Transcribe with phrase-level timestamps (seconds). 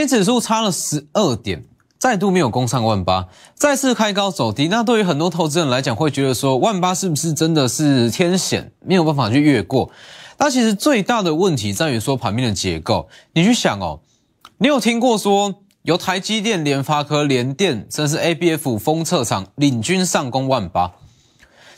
[0.00, 1.62] 今天指数差了十二点，
[1.98, 4.66] 再度没有攻上万八，再次开高走低。
[4.68, 9.90] 那对于很多投资人来讲，会觉得说万八是不是真的是天险，没有办法去越过？
[10.38, 13.10] 那其实最大的问题在于说盘面的结构。
[13.34, 14.00] 你去想哦，
[14.56, 20.92] 你有听过说由台积电、联发科、联电，甚至 ABF 封测厂领军上攻万八？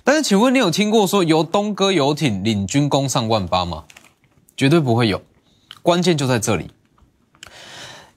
[0.05, 3.83] 但是请问你有听过说由东哥游艇领军攻上万八吗？
[4.57, 5.21] 绝对不会有。
[5.83, 6.71] 关键就在这里。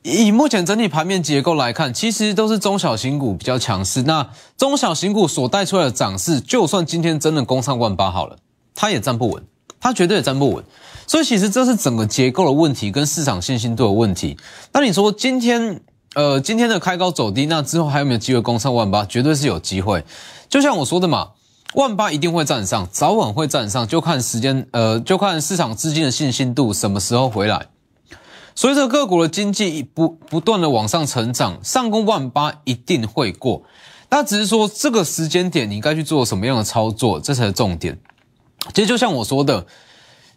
[0.07, 4.03] 以目前整体盘面结构来看，其实都是中小型股比较强势。
[4.03, 8.37] 那中小型股所带出来的涨势，就算今天真的攻上万八好了，
[8.75, 9.43] 它也站不稳，
[9.79, 10.63] 它绝对也站不稳。
[11.07, 14.37] 所以其实这是整个结构的问题，跟市场信心度的问题。
[14.73, 15.81] 那你说今天，
[16.13, 19.03] 呃，今天的开高走低，那之后还有没有机会攻上万八？
[19.05, 20.05] 绝对是有机会。
[20.47, 21.29] 就像我说的嘛，
[21.73, 27.65] 万八一定会站上，早晚会站上，就看时间，呃，就看市场资金的信心度什么时候回来。
[28.57, 33.63] 随着个股的经济不不断的往上成长，上攻万八一定会过。
[34.09, 37.99] 那只是说这个时间点你应该去做什么样的操作，这才是重点。
[38.73, 39.67] 其实就像我说的，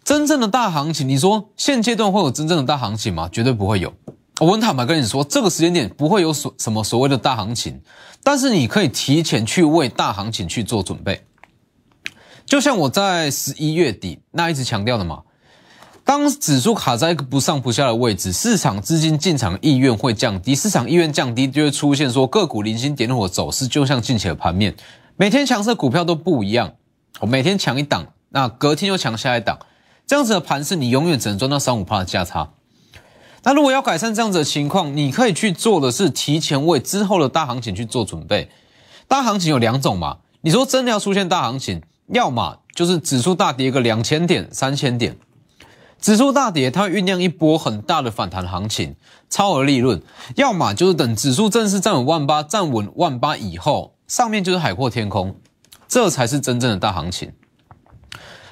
[0.03, 3.29] 真正的大行情，你说现阶段会有真正的大行情吗？
[3.31, 3.93] 绝对不会有。
[4.41, 7.81] 我很坦白跟你说，这个时间点不会有所什么所谓的大行情，
[8.21, 11.25] 但是你可以提前去为大行情去做准备。
[12.45, 15.21] 就像我在十一月底那一直强调的嘛。
[16.09, 24.75] 当指数卡在一个不上不下的位置，市场资金进场意愿会降低，市场意愿降低就会出现说个股零星点火走势，就像近期的盘面，
[25.17, 26.73] 每天强势股票都不一样，
[27.19, 29.59] 我每天抢一档，那隔天又抢下一档，
[30.07, 32.49] 这样子的盘势你永远只能赚到三五趴的价差。
[33.43, 38.49] 那如果要改善这样子的情况，你可以去做的是提前为之后的大行情去做准备。
[39.07, 45.15] 大行情有两种嘛，你说真的要出现大行情，要么就是指数大跌个两千点、三千点。
[46.01, 48.95] 指数大跌，它会酝酿一波很大的反弹行情，
[49.29, 49.99] 超额利润；
[50.35, 55.35] 要么就是等指数正式站稳万八，站稳万八以后，上面就是海阔天空，
[55.89, 57.33] 这才是真正的大行情。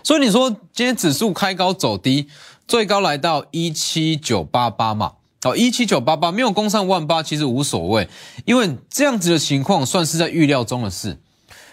[0.04, 2.28] 所以你说今天指数开高走低，
[2.68, 5.14] 最高来到一七九八八嘛？
[5.44, 8.10] 哦，一七九八八没有攻上万八，其实无所谓，
[8.44, 11.22] 因为这样子的情况算是在预料中的事。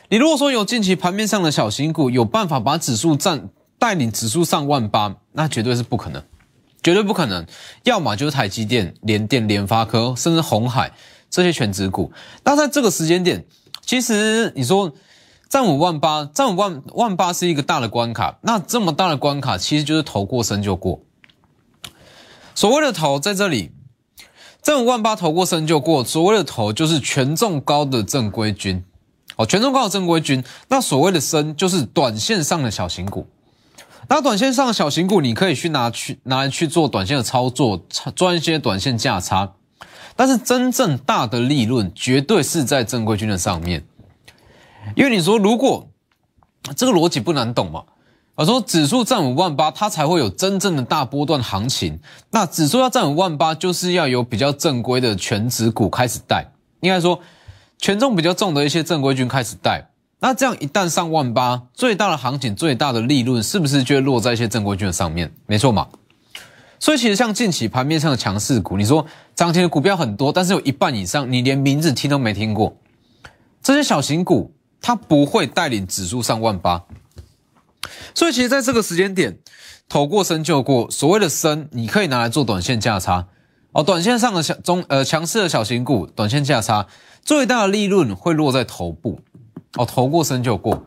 [0.09, 3.49] 你如果说有近期盘面上的小型股有办法把指数站。
[3.85, 6.25] 带领指数上万八，那绝对是不可能，
[6.83, 7.45] 绝对不可能。
[7.83, 10.91] 要么就是台积电、联电、联发科，甚至红海
[11.29, 12.11] 这些全职股。
[12.45, 13.45] 那在这个时间点，
[13.85, 14.95] 其实你说
[15.51, 18.39] 站五万八，站五万万八是一个大的关卡。
[18.41, 21.03] 那这么大的关卡，其实就是头过身就过。
[22.55, 23.73] 所谓的头在这里，
[24.63, 26.03] 站五万八头过身就过。
[26.03, 28.83] 所谓的头就是权重高的正规军，
[29.37, 30.43] 哦，权重高的正规军。
[30.69, 33.27] 那所谓的身就是短线上的小型股。
[34.09, 37.85] 那短线上的小型股，你可以去拿去拿去做短线的操作，
[38.15, 39.55] 赚一些短线价差。
[40.17, 43.85] 但是真正大的利润，绝对是在正规军的上面。
[44.95, 45.89] 因为你说，如果
[46.77, 47.85] 这个逻辑不难懂嘛？
[48.37, 52.01] 我说指数占五万八，它才会有真正的大波段行情。
[52.31, 57.21] 那指数要占五万八，就是要有比较正规的全指股开始带，应该说
[57.79, 59.89] 权重比较重的一些正规军开始带。
[60.25, 65.31] 那这样一旦上万八，最大的行情、最大的利润，是不是就会落在一些正规军的上面？
[65.45, 65.87] 没错嘛。
[66.81, 72.75] 所以其实像近期盘面上的强势股，你说涨停的股票很多，但是有一半以上你连名字听都没听过。
[73.63, 76.83] 这些小型股它不会带领指数上万八。
[78.15, 79.37] 所以其实在这个时间点，
[79.91, 80.91] 头过身就过。
[80.91, 83.27] 所谓的身，你可以拿来做短线价差
[83.73, 83.83] 哦。
[83.83, 86.87] 短线上的小中呃强势的小型股，短线价差
[87.23, 89.21] 最大的利润会落在头部。
[89.77, 90.81] 哦，投过身就过，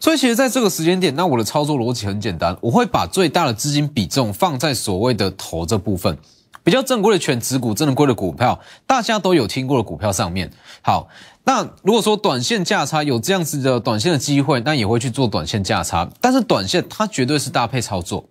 [0.00, 6.18] 所以其实在这个时间点，那我的操作逻辑很简单，我会把最大的资金比重放在所谓的投这部分，
[6.64, 10.50] 比较正规的全指股、正规的股票，大家都有听过的股票上面。
[10.82, 11.06] 好，
[11.44, 18.28] 那如果说短线价差有这样子的短线的机会，那也会去做短线价差，但是短线它绝对是搭配操作，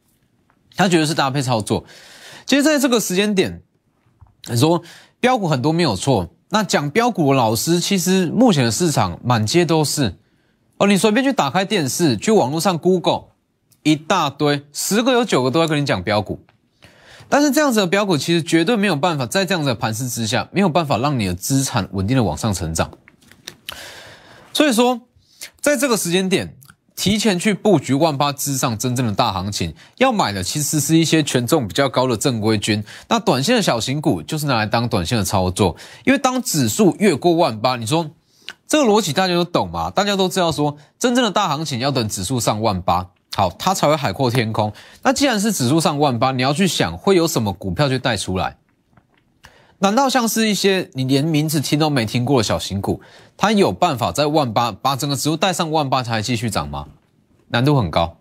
[0.76, 1.86] 它绝对是搭配操作。
[2.46, 3.62] 其实在这个时间点，
[4.50, 4.82] 你说
[5.22, 6.28] 标股很多没有错。
[6.54, 10.18] 那讲标股的老师，其实目前的市场满街都是
[10.78, 13.30] 哦，你随便去打开电视，去网络上 Google
[13.84, 16.40] 一大堆，十个有九个都在跟你讲标股。
[17.30, 22.92] 但是这样子的标股，其实绝对没有办法在这样子的盘势之下，没有办法让你的资产稳定的往上成长。
[24.54, 25.02] 所以说，
[25.62, 26.58] 在这个时间点。
[26.96, 32.84] 提前去布局万八之上真正的大行情，要买的其实是一些权重比较高的正规军。
[33.08, 38.12] 那短线的小型股就是拿来当短线的操作，因为当指数越过万八，你说
[38.68, 39.90] 这个逻辑大家都懂嘛？
[39.90, 44.72] 大家都知道说，真正的大行情要等指数上万八，好，它才会海阔天空。
[45.02, 48.58] 那既然是指数上万八，你要去想会有什么股票去带出来？
[49.82, 53.02] 难道像是一些你连名字听都没听过的小型股，
[53.36, 56.88] 它有办法在万八把整个指数带上万八才继续涨吗？
[57.48, 58.18] 难度很高，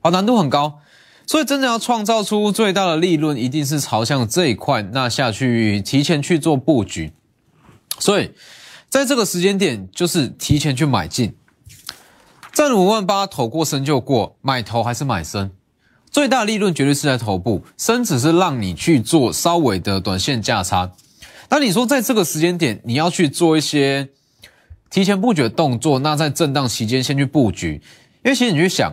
[0.00, 0.80] 好，难度很高。
[1.24, 7.12] 所以真的要创造出最大的利润，一定是朝向这一块那下去提前去做布局。
[8.00, 8.32] 所以
[8.88, 11.36] 在这个时间点，就是提前去买进。
[12.52, 15.52] 在五万八投过身就过，买头还是买身？
[16.10, 20.90] 最大利润绝对是在头部，升只是让你去做稍微的短线价差。
[21.56, 24.08] 那你说在这个时间点，你要去做一些
[24.90, 27.80] 提前布局的动作，那在震荡期间先去布局，
[28.24, 28.92] 因为其实你去想，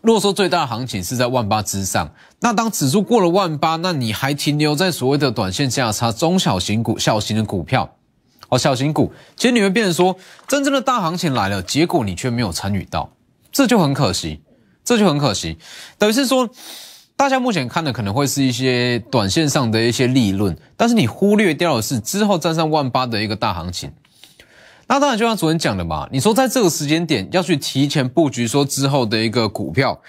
[0.00, 7.94] 如果说最大的行情是在万八之上，那当指数过了万八，那你还停留在所谓的短线价差、中小型股、小型的股票，
[8.48, 10.16] 哦，小型股，其实你会变成说，
[10.48, 13.12] 真正的大行情来了，结果你却没有参与到，
[13.52, 14.42] 这就很可惜，
[14.84, 15.58] 这就很可惜，
[15.96, 16.50] 等于是说。
[17.22, 23.92] 大家目前看的可能会是一些短线上的一些利润，但是你忽略掉的是之后站上万八的一个大行情。
[24.88, 30.00] 那当然就像昨天讲的嘛，你说在这个时间点要去提前布局，说之后的一个股票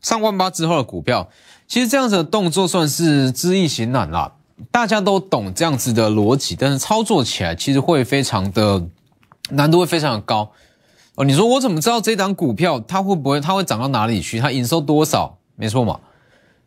[0.00, 1.28] 上万八之后的股票，
[1.68, 4.32] 其实这样子的动作算是知易行难啦。
[4.70, 8.82] 大家都懂这样子的逻辑，但是操作起来其实会非常的
[9.50, 10.50] 难度会非常的高
[11.16, 11.24] 哦。
[11.26, 14.40] 你说我怎么知道这档股票它会不会它会涨到哪里去？
[14.40, 15.36] 它营收多少？
[15.56, 16.00] 没错嘛。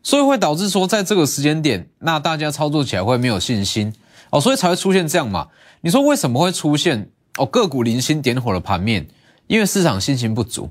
[0.05, 3.91] 所以会导致说，在这个时间点，那大家操作起来会没有信心
[4.29, 5.47] 哦，所以才会出现这样嘛。
[5.81, 7.09] 你说为什么会出现
[7.39, 9.07] 哦个股零星点火的盘面？
[9.47, 10.69] 因为市场信心不足，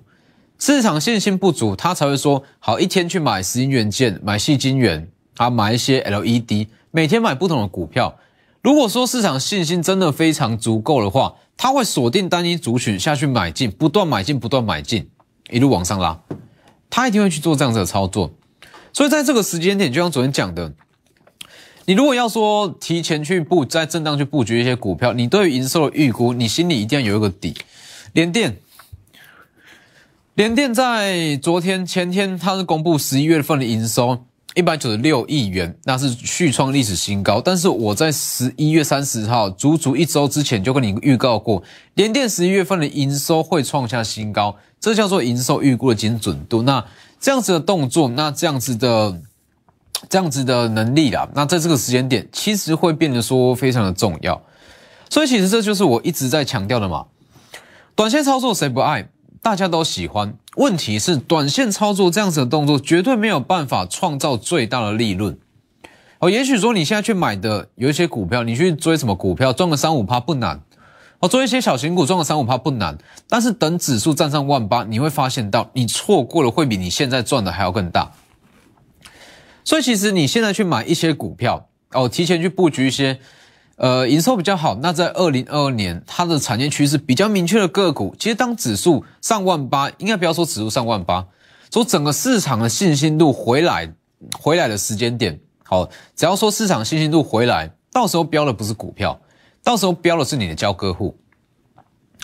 [0.60, 8.16] 市场信心不足，他才会说好一天去买石英元件、买细晶圆啊，买一些 LED，每天买不同的股票。
[8.62, 15.10] 如果说市场信心真的非常足够的话，他会锁定单一族群下去买进，不断买进，不断买进，
[15.50, 16.20] 一路往上拉，
[16.88, 18.32] 他一定会去做这样子的操作。
[18.94, 20.72] 所以在这个时间点，就像昨天讲的，
[21.84, 27.56] 你如果要说提前去布，在震荡去布局一些股票，你对于营收的预估，你心里一定要有一个底。
[28.12, 28.56] 联电，
[30.34, 34.24] 联电在昨天、前天，它是公布十一月份的营收
[34.54, 37.40] 一百九十六亿元，那是续创历史新高。
[37.40, 41.60] 但是我在十一月三十号，足足一周之前就跟你预告过，
[41.94, 46.62] 联电十一月份的营收会创下新高，这叫做营收预估的精准度。
[46.62, 46.84] 那
[47.24, 49.18] 这样子的动作，那这样子的
[50.10, 54.42] 这样子的能力啦，那在这个时间点，其实会变得说非常的重要。
[55.08, 57.06] 所以其实这就是我一直在强调的嘛。
[57.94, 59.08] 短线操作谁不爱？
[59.40, 60.36] 大家都喜欢。
[60.56, 65.38] 问题是短线操作这样子的动作，绝对没有办法创造最大的利润。
[66.18, 70.60] 哦，也许说你现在去买的有一些股票，你去追什么股票赚个三五趴不难。
[71.28, 72.98] 做一些小型股赚个三五趴不难，
[73.28, 78.12] 但是等指数站上万八，你会发现到你错过了会比你现在赚的还要更大。
[79.64, 83.18] 所以其实你现在去买一些股票哦，提前去布局一些
[83.76, 91.26] 呃营收比较好，那在二零二二年它的产业趋势比较明确的个股，其实当指数上万八，应该不要说指数上万八，
[91.72, 93.90] 说整个市场的信心度回来
[94.38, 99.18] 回来的时间点，好，只要说市场信心度回来，到时候标的不是股票。
[99.64, 101.18] 到时候标的是你的交割户，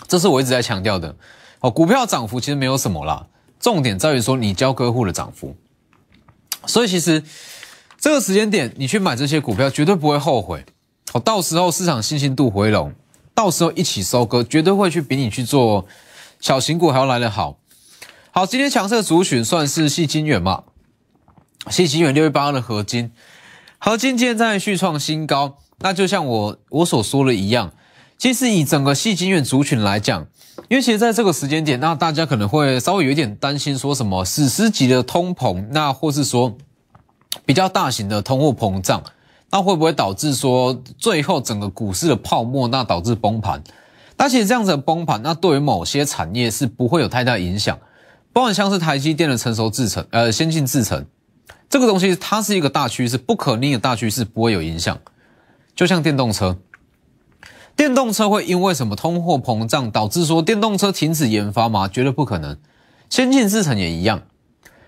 [0.07, 1.17] 这是我一直在强调的。
[1.59, 3.27] 哦，股票涨幅其实没有什么啦，
[3.59, 5.55] 重点在于说你交割户的涨幅。
[6.67, 7.23] 所以其实
[7.97, 10.63] 这个时间点你去买这些股票绝对不会后悔。
[11.13, 12.93] 哦，到时候市场信心度回笼，
[13.33, 15.85] 到时候一起收割，绝对会去比你去做
[16.39, 17.57] 小型股还要来得好。
[18.29, 20.63] 好，今天强势的族群算是细金元嘛？
[21.69, 23.11] 细金元六月八号的合金，
[23.77, 25.57] 合金今天在续创新高。
[25.81, 27.71] 那就像我我所说的一样，
[28.17, 30.27] 其实以整个细晶圆族群来讲，
[30.69, 36.55] 因为其实在这个时间点，那大家可能会稍微有一点担心，说什么史诗级的通膨，那或是说
[37.45, 39.03] 比较大型的通货膨胀，
[39.49, 43.63] 那会不会导致说最后整个股市的泡沫，那导致崩盘？
[44.17, 47.79] 那其实这样子的崩盘，那对于某些产业是不会有太大影响，
[48.31, 51.07] 包含像是台积电的成熟制程，呃，先进制程
[51.67, 54.95] 这个东西，它是一个大趋势，不可逆的大趋势，不会有影响。
[55.75, 56.57] 就像电动车，
[57.75, 61.87] 电动车会因为什么通货膨胀导致说电动车停止研发吗？
[61.87, 62.57] 绝对不可能。
[63.09, 64.21] 先进制程也一样，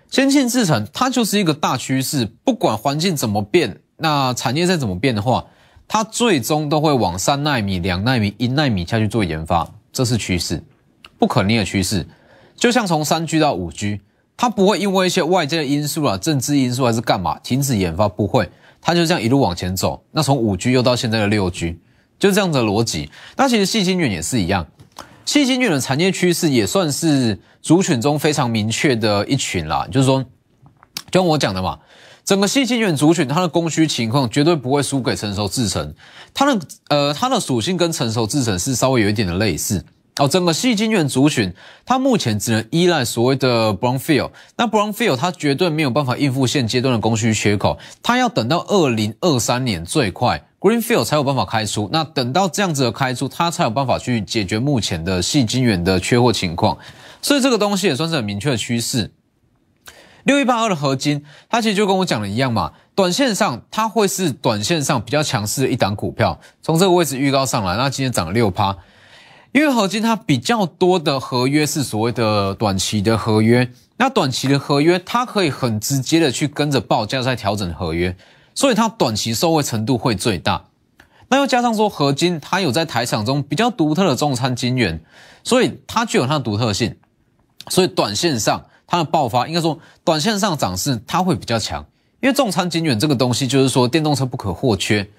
[0.10, 5.46] 先进制程它就是一个大趋势，不管环境怎么变，那产业再怎么变的话，
[5.88, 10.64] 它最终都会往三纳米、两纳米、一纳米下去做研发，这是趋势，
[11.18, 12.06] 不可逆的趋势。
[12.56, 14.00] 就像从三 G 到五 G，
[14.38, 18.50] 它不会因为一些外界的因素啊、政治因素还是干嘛停止研发，不会。
[18.84, 21.80] 它就这样一路往前走，那从五 G 又到现在的六 G，
[22.20, 23.10] 就这样的逻辑。
[23.38, 24.68] 那其实细晶圆也是一样，
[25.26, 29.88] 细晶圆的产业趋势也算是族群中非常明确的一群啦。
[29.90, 30.22] 就是说，
[31.10, 31.80] 就像我讲的嘛，
[32.26, 35.94] 整个细晶圆族群它的供需情况绝对不会输给成熟制程，
[36.34, 39.84] 它的呃它的属性跟成熟制程是稍微有一点的类似
[40.18, 40.28] 哦。
[40.28, 41.54] 整个细晶圆族群
[41.86, 56.78] 它目前只能依赖所谓的 brownfield，那 brownfield 它绝对没有办法应付现阶段的供需缺口，它要等到二零二三年最快 greenfield 才有办法开出，那等到这样子的开出，它才有办法去解决目前的细晶圆的缺货情况，
[57.22, 59.12] 所以这个东西也算是很明确的趋势。
[60.24, 68.78] 六一八二的合金，它其实就跟我讲的一样嘛，短线上它会是短线上比较强势的一档股票，从这个位置预告上来，那今天涨了六趴，
[69.54, 78.16] 因为合金它比较多的合约是所谓的短期的合约，那短期的合约它可以很直接的去跟着报价在调整合约，
[78.56, 80.66] 所以它短期受惠程度会最大。
[81.30, 85.00] 那又加上说合金它有在台场中比较独特的重餐金源，
[85.44, 86.96] 所以它具有它的独特性，
[87.70, 88.66] 所以短线上。
[88.86, 91.84] 它的爆发应该说，短线上涨势它会比较强，
[92.22, 95.10] 因为重仓精远这个东西就是说电动车不可或缺。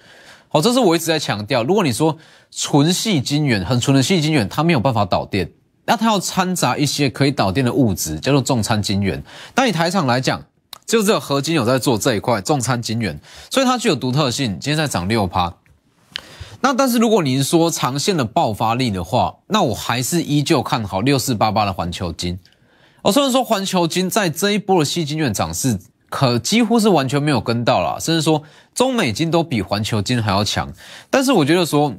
[0.54, 1.64] 好，这是我一直在强调。
[1.64, 2.16] 如果你说
[2.52, 5.50] 纯细金元，很纯的细金元，它没有办法导电，
[5.84, 9.20] 那它要掺杂一些可以导电的物质，叫做重餐金元。
[9.52, 10.44] 但以台厂来讲，
[10.87, 13.18] 就只有合金有在做这一块重餐金元，
[13.50, 14.52] 所以它具有独特性。
[14.61, 15.52] 今天在涨六趴。
[16.61, 22.38] 那但是如果您说长线的爆发力的话，那我还是依旧看好六四八八的环球金。
[23.02, 25.80] 我虽然说环球金在这一波的细金元涨势，
[26.14, 30.73] 可几乎是完全没有跟到了，甚至说中美金都比环球金还要强。
[31.11, 31.92] 但是我觉得说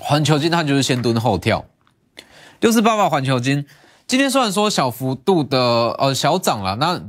[0.00, 1.64] 环球金它就是先蹲后跳。
[2.58, 3.64] 六四八八环球金
[4.08, 5.60] 今天虽然说小幅度的
[5.92, 7.00] 呃小涨了，那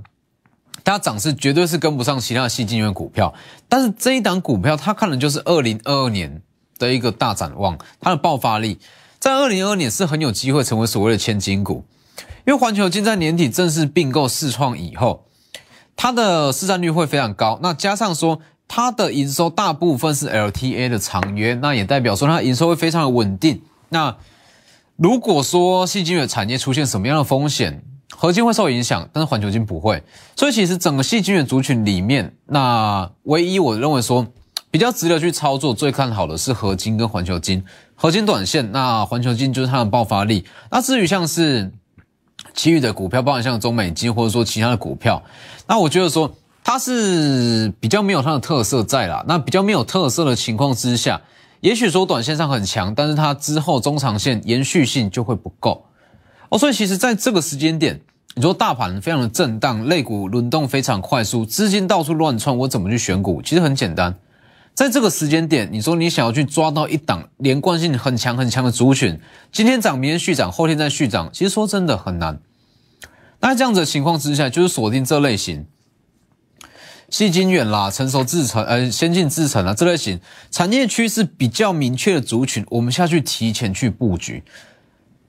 [0.84, 3.34] 它涨势绝对是跟不上其他的细金元股票。
[3.68, 6.44] 但是这一档股票它看的就是二零二二年
[6.78, 8.78] 的一个大展望，它的爆发力
[9.18, 11.84] 在二零二二年是很有机会成为所谓的千金股。
[12.46, 15.26] 因为环球金在年底正式并购世创以后，
[15.98, 17.60] 它的市占率会非常高。
[17.62, 18.40] 那加上说
[18.70, 23.62] 它的营收大部分是 LTA 的长约，那也代表说它营收会非常的稳定。
[23.90, 24.16] 那
[24.96, 27.84] 如果说细晶圆产业出现什么样的风险，
[28.16, 30.02] 合金会受影响，但是环球金不会。
[30.36, 34.28] 所以其实整个细晶圆族群里面，那唯一我认为说
[34.72, 37.64] 比较值得去操作、最看好的是合金跟环球金。
[37.96, 40.46] 合金短线，那环球金就是它的爆发力。
[40.70, 41.72] 那至于像是
[42.58, 45.24] 其余的股票，包含像中美金或者说其他的股票，
[45.68, 49.24] 那我觉得说它是比较没有它的特色在啦。
[49.28, 51.22] 那比较没有特色的情况之下，
[51.62, 55.86] 也许说短线上很强，但是它之后中长线延续性就会不够
[56.50, 56.58] 哦。
[56.58, 58.02] 所以其实在这个时间点，
[58.34, 63.40] 你说大盘非常的震荡，类股轮动非常快速，资金到处乱窜，我怎么去选股？
[63.44, 64.16] 其实很简单，
[64.74, 69.20] 在这个时间点，你说你想要去抓到一档连贯性很强很强的族群，
[69.52, 72.40] 今天涨，明天续涨，后天再续涨，其实说真的很难。
[73.48, 75.66] 那这样子的情况之下，就是锁定这类型，
[77.10, 80.20] 细晶远啦、成熟制程、呃、先进制程啊这类型
[80.52, 84.44] 产业趋势比较明确的族群，我们下去提前去布局。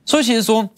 [0.04, 0.68] 所以其实说，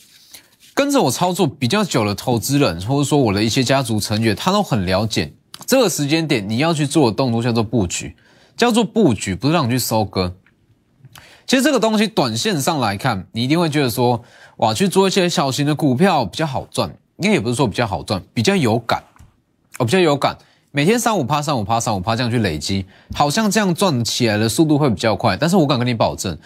[0.74, 5.32] 跟着我操作比较久的投资人，或者说我的一些家族成员，他都很了解
[5.64, 8.14] 这个时间点你要去做的动作叫做布局，
[8.54, 10.36] 叫做布局，不是让你去收割。
[11.46, 14.22] 其实这个东西短线上来看，你一定会觉得说，
[14.58, 16.94] 哇，去做一些小型的股票比较好赚。
[17.20, 19.02] 应该也不是说比较好赚，比较有感，
[19.78, 20.36] 哦，比较有感，
[20.70, 25.36] 每天三五趴、三五趴、三五趴这样去累积，好像这样赚起来的速度会比较快。
[25.36, 26.36] 但是我敢跟你保证，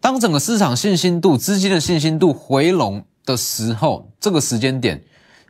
[0.00, 5.00] 当整个市场信心度、资金的信心度回笼的时候，这个时间点，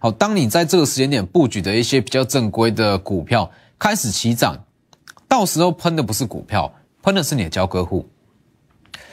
[0.00, 4.54] 好，当你在这个时间点布局的一些比较正规的股票开始起涨，
[5.26, 6.70] 到时候喷的不是股票，
[7.02, 8.06] 喷的是你的交割户。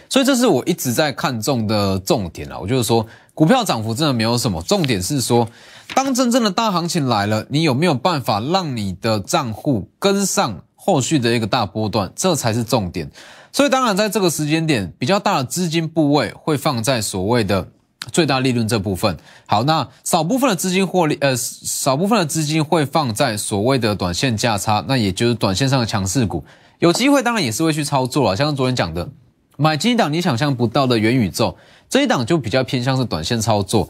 [0.10, 3.08] 所以这是我一直在看重的重点啊，我就是说。
[3.42, 5.50] 股票涨幅真的没有什么，重点是说，
[5.96, 13.10] 当真正的大行情来了，你有没有办法让你的账户跟上后续的一个大波段，这才是重点。
[13.52, 17.68] 所以当然在这个时间点，比较大的资金部位会放在所谓的
[18.12, 19.18] 最大利润这部分。
[19.48, 26.44] 好，那少部分的资金获利，呃，少部分的资金会放在所谓的短线价差，那也就是短线上的强势股，
[26.78, 28.38] 有机会当然也是会去操作了。
[28.38, 29.10] 像昨天讲的，
[29.58, 31.58] 买基金档你想象不到的元宇宙。
[31.92, 33.90] 这一档就比较偏向是短线操作，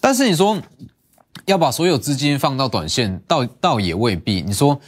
[0.00, 0.62] 但是你说
[1.44, 4.40] 要把所有资金放到短线，倒倒也未必。
[4.42, 4.80] 你说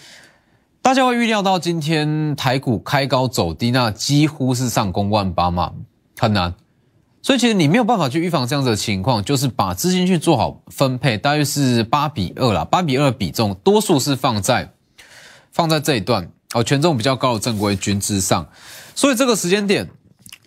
[0.80, 5.72] 大家会预料到今天台股开高走低，那几乎是上攻万八嘛，
[6.16, 6.54] 很难。
[7.22, 14.72] 所以其实你没有办法去预防这样子的情况，就是把资金去做好分配，大约是八比二啦，八比二比重，多数是放在
[15.50, 18.46] 放在这一段哦，权重比较高的正规军之上。
[18.94, 19.90] 所以这个时间点。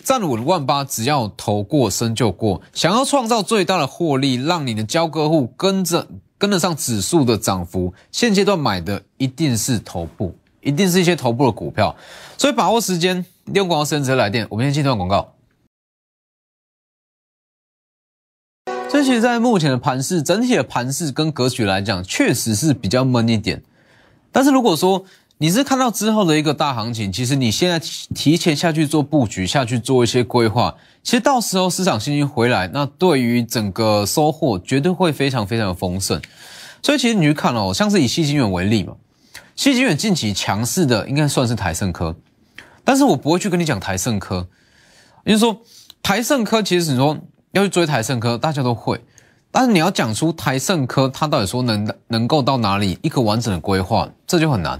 [0.07, 2.61] 站稳万八，只要投过身就过。
[2.71, 11.93] 想要创造最大的获利，让你的交割户跟着跟得上指数的涨幅，现阶段买的一定是头部，一定是一些头部的股票，
[12.37, 14.47] 所以把握时间，利用广告时间直接来电。
[14.49, 15.33] 我们先进段广告。
[18.89, 23.61] 这其实，在目前的盘势，整体的盘势跟格局来讲，确实是比较闷一点。
[24.31, 25.03] 但是如果说
[25.39, 27.79] 你是看到之后的一个大行情，其实你现在
[28.15, 36.21] 提前下去做布局，下去做一些规划，其实到时候市场信心回来，那对于整个收获绝对会非常非常的丰盛。
[36.81, 38.95] 所以其实你去看哦，像是以西金远为例嘛，
[39.55, 42.15] 西金远近期强势的应该算是台盛科，
[42.83, 44.47] 但是我不会去跟你讲台盛科，
[45.23, 45.61] 也就是说
[46.01, 47.17] 台盛科其实你说。
[47.53, 48.99] 要去追台盛科，大家都会，
[49.51, 54.79] 但是你要讲出台盛科它到底说能能够到哪里一个完整的规划，这就很难。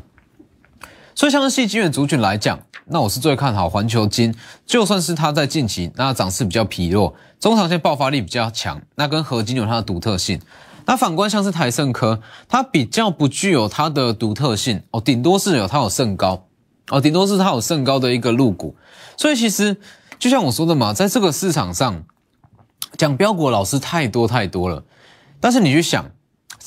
[1.18, 4.32] 所以像是细晶圆族群来讲，那我是最看好环球金，
[4.68, 10.40] 就算是它在近期那涨势比较疲弱，中长线爆发力比较强，那跟合金有它的独特性。
[10.86, 16.46] 那反观像是台盛科，它比较不具有它的独特性哦，顶多是有它有甚高
[16.90, 18.76] 哦，顶多是它有甚高的一个入股。
[19.18, 19.76] 所以其实
[20.20, 22.04] 就像我说的嘛，在这个市场上。
[22.98, 24.84] 讲标股老师太多太多了，
[25.40, 26.10] 但是你去想，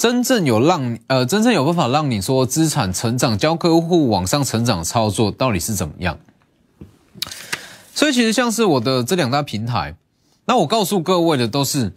[0.00, 6.18] 真正有让呃真正有办法让你说资产成长、教客户往上成长操作到底是怎么样？
[7.94, 9.94] 所以其实像是我的这两大平台，
[10.46, 11.92] 那我告诉各位的都是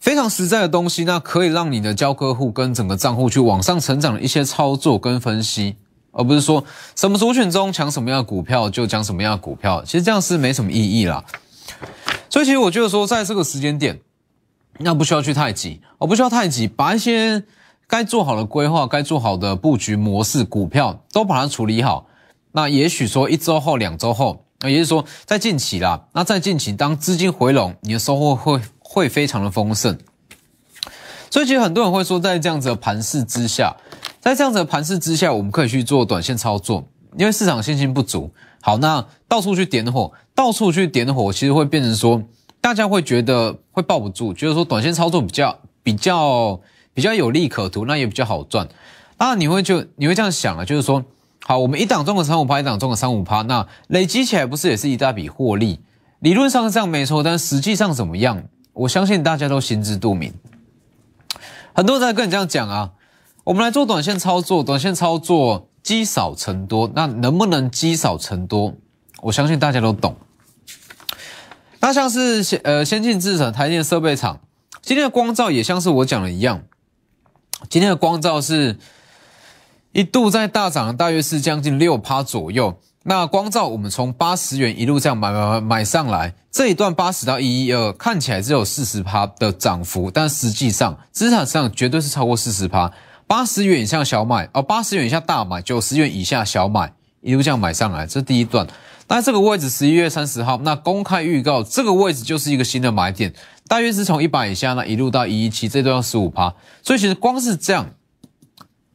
[0.00, 5.76] 非常实在的东西，那可以让你的教客户跟整个账户去往上成长的一些操作跟分析，
[6.10, 6.64] 而不是说
[6.96, 11.24] 什么族群中抢什么样的股票就讲什么样的股票，其实这样是没什么意义啦。
[12.28, 14.00] 所以其实我觉得说，在这个时间点，
[14.78, 17.42] 那不需要去太急，我不需要太急，把一些
[17.86, 22.06] 该做好的规划、该做好的布局模式、股票都把它处理好。
[22.52, 29.98] 那也许说一周后、两周后，那也就是说在近期啦，那在近期当资金回笼，你的收获会会非常的丰盛。
[31.30, 33.76] 所以其实很多人会说，在这样子的盘势之下，
[34.20, 36.84] 在这样子的盘势之下，我们可以去做短线操作，
[37.18, 38.30] 因为市场信心不足。
[38.60, 42.22] 好，那到处去点火，到处去点火，其实会变成说，
[42.64, 46.58] 大家会觉得会抱不住，觉得说短线操作比较比较
[46.94, 48.66] 比较有利可图，那也比较好赚。
[49.18, 51.04] 那你会就你会这样想啊，就是说，
[51.42, 55.80] 好，我们一档中个三五趴，一档中个三五趴，那累积起来不是也是一大笔获利？
[56.20, 58.44] 理论上是这样没错，但实际上怎么样？
[58.72, 60.32] 我相信大家都心知肚明。
[61.74, 62.92] 很多人在跟你这样讲啊，
[63.44, 65.68] 我们来做短线操作，短线操作。
[65.82, 68.72] 积少成多，那能不能积少成多？
[69.20, 70.16] 我相信大家都懂。
[71.84, 74.40] 那像是先呃先进制程、台电设备厂，
[74.80, 76.62] 今天的光照也像是我讲的一样，
[77.68, 78.78] 今天的光照是
[79.92, 82.80] 一度在大涨，大约是将近六趴左右。
[83.02, 92.90] 那光照我们从八十元一路这样买买买买上来，这一段八十到一一二看起来只有四十趴的涨幅，但实际上资产上绝对是超过四十趴。
[93.26, 98.66] 八十元以下小买哦，八十元以下大买，九十元以下小买，一路这样买上来，这是第一段。
[99.08, 103.32] 那这个位置十一月三十号，那公开预告这个位置就是一个新的买点，
[103.68, 106.54] 大约是从一百以下那一路到一一七，这段要十五趴。
[106.82, 107.90] 所以其实光是这样，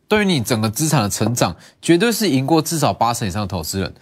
[0.07, 3.93] 对于你整个资产的成长，绝对是赢过至少八成以上的投资人。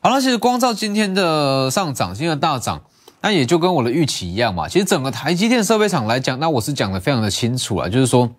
[0.00, 2.82] 好了，其实光照今天的上涨，今天的大涨，
[3.20, 4.68] 那也就跟我的预期一样嘛。
[4.68, 8.30] 其实整个台积电设备厂来讲，那我是讲的非常的清楚啊，就是说。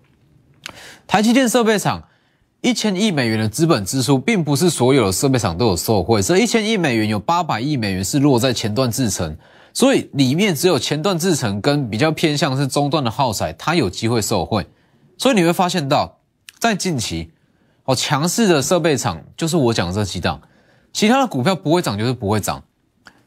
[1.06, 2.04] 台积电设备厂
[2.64, 6.22] 一千亿美元的资本支出，并不是所有的设备厂都有受惠。
[6.22, 9.36] 这一千亿美元有八百亿美元是落在前段制程，
[9.74, 14.66] 所以里面只有前段制程跟比较偏向是中段的耗材，它有机会受惠。
[15.18, 16.20] 所以你会发现到，
[16.58, 17.30] 在近期
[17.84, 20.40] 哦强势的设备厂，就是我讲的这几档，
[20.90, 22.64] 其他的股票不会涨就是不会涨。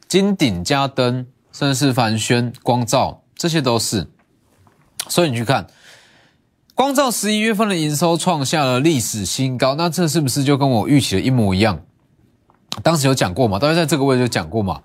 [0.08, 4.08] 金鼎、嘉登、甚至是凡轩、光照，这些都是。
[5.06, 5.64] 所以你去看。
[6.78, 11.80] 光照十一月份的营收创下了历史新高，那这是不是就跟我预期的一模一样？
[12.84, 13.58] 当时有讲过嘛？
[13.58, 14.82] 大家在这个位置就讲过嘛？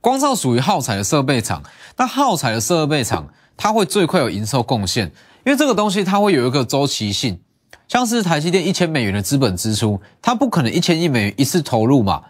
[0.00, 1.64] 光照属于耗材的设备厂，
[1.96, 5.06] 那耗材的设备厂它会最快有营收贡献，
[5.44, 7.40] 因为这个东西它会有一个周期性，
[7.88, 12.22] 像是台积电一千美元的资本支出，它不可能一千亿美元一次投入嘛，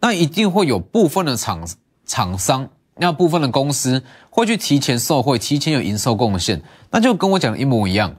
[0.00, 1.66] 那一定会有部分的厂
[2.06, 6.62] 厂商，那部分的公司会去提前受惠，提前有营收贡献，
[6.92, 8.14] 那就跟我讲的一模一样。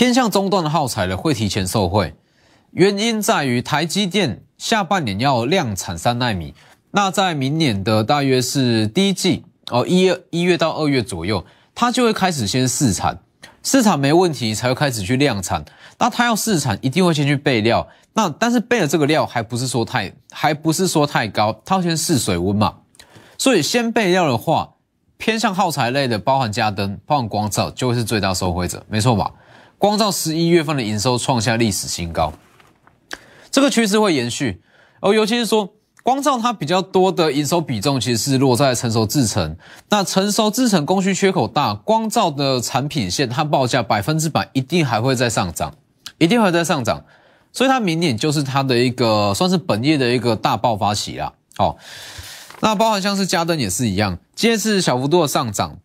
[0.00, 2.14] 偏向中段的耗材的会提前受惠，
[2.70, 6.54] 原因在于台积电下半年要量产三纳米，
[6.92, 13.18] 那在明年的大约是第一季哦，一月一月到二月左右，它就会开始先试产，
[13.62, 15.62] 试产没问题才会开始去量产。
[15.98, 22.74] 那它要试产，一定会先去备料，那但是备了这个料还不是说太，还不是说太高，它要先试水温嘛，
[23.36, 24.76] 所以先备料的话，
[25.18, 29.30] 偏向耗材类的，包含家灯、包含光照，就会是最大受惠者，没错吧？
[29.80, 32.34] 光照十一月份的营收创下历史新高，
[33.50, 34.60] 这个趋势会延续。
[35.00, 39.56] 哦，尤其是说光照它比较多的营收比重，其实是落在成熟制程。
[39.88, 45.74] 那成熟制程供需缺口大，光照的产品线它报价百分之百一定还会再上涨，
[46.18, 47.06] 一定会再上涨。
[47.50, 51.32] 所以它明年就是它的一个算是本业的一个大爆发期啦。
[51.56, 51.78] 好，
[52.60, 55.78] 那包含像是嘉登也是一样，今天是小幅度的上涨。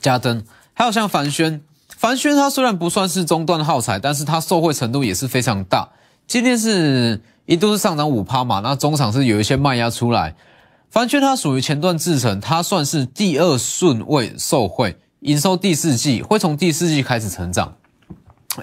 [0.00, 1.62] 嘉登还有像凡轩，
[1.96, 5.88] 凡轩它虽然不算是中段耗材，但是它受惠程度也是非常大。
[6.26, 10.34] 今天是一度是上涨五趴嘛，那中场是有一些卖压出来。
[10.90, 17.74] 凡轩它属于前段制成，它算是第二顺位受惠，营收第四季会从第四季开始成长。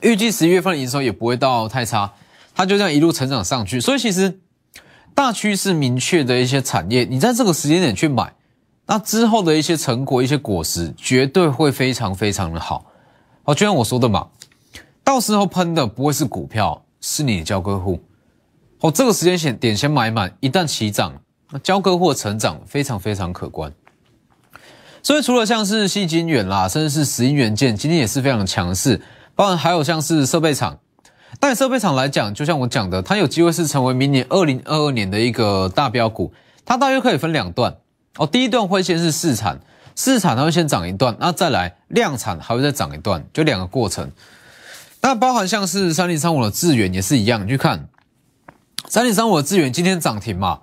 [0.01, 2.13] 预计十一月份营收也不会到太差，
[2.53, 3.81] 它就这样一路成长上去。
[3.81, 4.39] 所以其实
[5.13, 8.33] 大趋势明确的一些产业，你在这个时间点去买，
[8.87, 12.85] 那之后的一些成果、一些果实，绝对会非常非常的好。
[13.53, 14.27] 就像我说的嘛，
[15.03, 17.99] 到时候喷的不会是股票，是你的交割户。
[18.79, 21.13] 哦，这个时间点点先买满，一旦起涨，
[21.51, 23.71] 那交割户成长非常非常可观。
[25.03, 29.01] 所以除了像是细晶元啦，甚至是石英元件，今天也是非常强势。
[29.35, 30.79] 当然还有像是设备厂，
[31.39, 36.31] 但设备厂来讲，就像我讲的，它有机会是成为明年二零二二年的一个大标股。
[36.63, 37.75] 它大约可以分两段
[38.17, 39.59] 哦，第一段会先是试产，
[40.03, 44.11] 试产它会先涨一段，那再来量产还会再涨一段，就两个过程。
[44.99, 47.87] 那包含像是三零三五的智远也是一样，你去看
[48.87, 50.61] 三零三五的智远今天涨停嘛？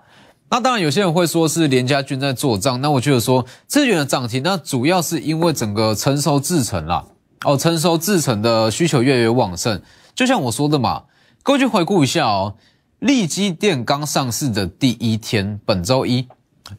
[0.51, 7.05] 那当然有些人会说是连家军在做账，那我觉得说智远的涨停，那主要是因为整个成熟制成啦。
[7.44, 9.81] 哦，成熟制成的需求越来越旺盛，
[10.16, 11.05] 就像我说的嘛，
[11.44, 12.57] 各位去回顾一下哦。
[12.98, 16.27] 利基电刚上市的第一天，本周一，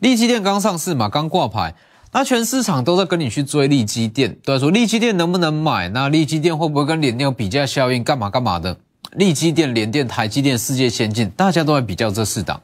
[0.01, 1.73] 利基电刚上市嘛，刚挂牌，
[2.11, 5.89] 那全市场都在跟你去追利基电，都在说利基电能不能买？
[5.89, 8.03] 那利基电会不会跟联电有比价效应？
[8.03, 8.75] 干嘛干嘛的？
[9.11, 12.61] 利基电、联电、台积电、世界先进，大家都在比较这四档。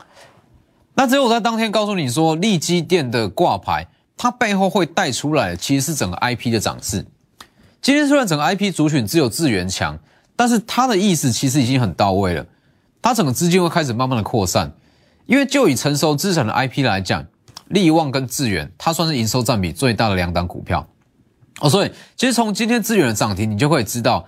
[0.95, 7.05] 那只有我在当天告诉你说，利基电的挂牌，它背后会带出来，其实是整个 IP 的涨势。
[7.81, 9.99] 今天虽然整个 IP 族群只有智源强，
[10.35, 12.43] 但是它的意思其实已经很到位了。
[13.01, 14.71] 它整个资金会开始慢慢的扩散，
[15.27, 17.23] 因为就以成熟资产的 IP 来讲，
[17.69, 20.87] 利旺跟智源，它算是营收占比最大的两档股票。
[21.61, 24.25] 哦，所以其实从今天智源的涨停，你就会知道，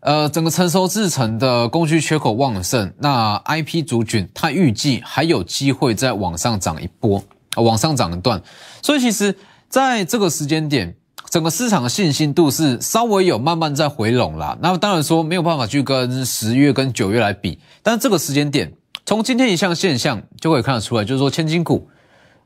[0.00, 7.22] 呃，整个成熟制成的供需缺口旺盛，那 IP 族群它预计还有机会再往上涨一波，
[7.56, 8.42] 往上涨一段。
[8.82, 9.36] 所以其实
[9.68, 10.96] 在这个时间点。
[11.30, 14.56] 整个市场的信心度是稍微有慢慢在回笼啦。
[14.60, 18.72] 那当然说没有办法去跟十月跟九月来比，但这个时间点，
[19.04, 21.88] 从今天一项现象就可以看得出来，就是说千金股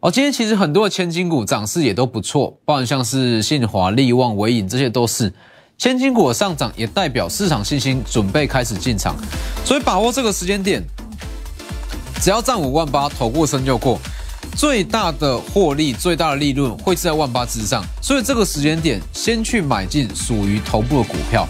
[0.01, 5.33] 哦，今天其实很多的千金股涨势也都不错，包含像是信华、利旺、伟影这些都是
[5.77, 9.17] 千金股的上涨，也代表市场信心准备开始进场，
[9.65, 10.81] 所以把握这个时间点，
[12.21, 13.99] 只要占五万八，投过身就过。
[14.57, 21.45] 最大的获利、最大的利润会是在万八之上，所以这个时间点先去买进属于头部的股票，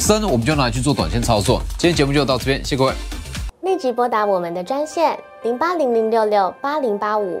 [0.00, 1.62] 升我们就拿去做短线操作。
[1.78, 2.92] 今天节目就到这边，谢谢各位。
[3.62, 7.40] 立即拨打我们的专线零八零零六六八零八五